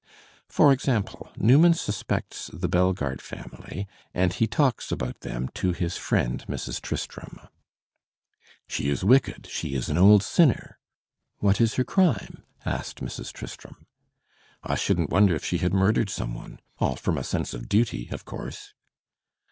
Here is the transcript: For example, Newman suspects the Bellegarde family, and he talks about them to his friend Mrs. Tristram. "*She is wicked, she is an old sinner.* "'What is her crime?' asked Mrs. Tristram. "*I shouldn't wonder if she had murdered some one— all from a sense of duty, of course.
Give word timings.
For 0.47 0.73
example, 0.73 1.31
Newman 1.37 1.75
suspects 1.75 2.49
the 2.51 2.67
Bellegarde 2.67 3.21
family, 3.21 3.87
and 4.15 4.33
he 4.33 4.47
talks 4.47 4.91
about 4.91 5.19
them 5.19 5.49
to 5.53 5.73
his 5.73 5.95
friend 5.95 6.43
Mrs. 6.49 6.81
Tristram. 6.81 7.39
"*She 8.67 8.89
is 8.89 9.03
wicked, 9.03 9.45
she 9.45 9.75
is 9.75 9.89
an 9.89 9.99
old 9.99 10.23
sinner.* 10.23 10.79
"'What 11.37 11.61
is 11.61 11.75
her 11.75 11.83
crime?' 11.83 12.41
asked 12.65 12.99
Mrs. 12.99 13.31
Tristram. 13.31 13.85
"*I 14.63 14.73
shouldn't 14.73 15.11
wonder 15.11 15.35
if 15.35 15.45
she 15.45 15.59
had 15.59 15.71
murdered 15.71 16.09
some 16.09 16.33
one— 16.33 16.59
all 16.79 16.95
from 16.95 17.15
a 17.19 17.23
sense 17.23 17.53
of 17.53 17.69
duty, 17.69 18.09
of 18.11 18.25
course. 18.25 18.73